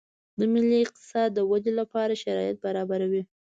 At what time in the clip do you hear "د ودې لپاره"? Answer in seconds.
1.33-2.19